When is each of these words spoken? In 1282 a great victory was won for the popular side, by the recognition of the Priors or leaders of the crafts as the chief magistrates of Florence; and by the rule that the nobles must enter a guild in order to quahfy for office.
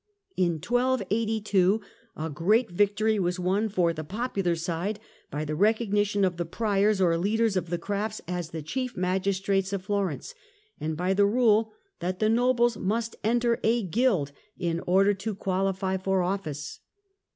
In 0.35 0.53
1282 0.53 1.79
a 2.17 2.31
great 2.31 2.71
victory 2.71 3.19
was 3.19 3.39
won 3.39 3.69
for 3.69 3.93
the 3.93 4.03
popular 4.03 4.55
side, 4.55 4.99
by 5.29 5.45
the 5.45 5.53
recognition 5.53 6.25
of 6.25 6.37
the 6.37 6.43
Priors 6.43 6.99
or 6.99 7.15
leaders 7.19 7.55
of 7.55 7.69
the 7.69 7.77
crafts 7.77 8.19
as 8.27 8.49
the 8.49 8.63
chief 8.63 8.97
magistrates 8.97 9.71
of 9.71 9.83
Florence; 9.85 10.33
and 10.79 10.97
by 10.97 11.13
the 11.13 11.27
rule 11.27 11.71
that 11.99 12.17
the 12.17 12.29
nobles 12.29 12.77
must 12.77 13.15
enter 13.23 13.59
a 13.61 13.83
guild 13.83 14.31
in 14.57 14.79
order 14.87 15.13
to 15.13 15.35
quahfy 15.35 16.01
for 16.03 16.23
office. 16.23 16.79